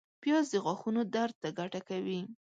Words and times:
پیاز 0.21 0.45
د 0.53 0.55
غاښونو 0.63 1.01
درد 1.15 1.35
ته 1.41 1.49
ګټه 1.59 1.79
کوي 1.89 2.21